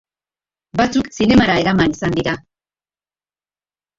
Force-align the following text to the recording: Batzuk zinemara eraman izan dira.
Batzuk 0.79 1.09
zinemara 1.17 1.57
eraman 1.63 1.93
izan 1.97 2.17
dira. 2.19 2.33